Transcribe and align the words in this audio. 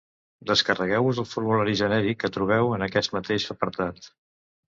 Descarregueu-vos 0.51 1.19
el 1.23 1.27
formulari 1.33 1.75
genèric 1.81 2.19
que 2.23 2.31
trobeu 2.37 2.73
en 2.79 2.87
aquest 2.87 3.13
mateix 3.17 3.49
apartat. 3.57 4.09